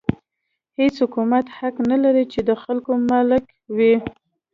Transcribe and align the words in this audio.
هېڅ 0.79 0.95
حکومت 1.03 1.45
حق 1.57 1.75
نه 1.91 1.97
لري 2.03 2.23
چې 2.33 2.39
د 2.49 2.51
خلکو 2.63 2.91
مالک 3.09 3.45
وي. 3.75 3.95